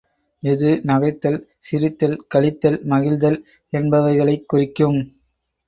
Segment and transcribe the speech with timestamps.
[0.43, 3.39] இது நகைத்தல், சிரித்தல், களித்தல், மகிழ்தல்
[3.73, 4.99] என்பவைகளைக் குறிக்கும்.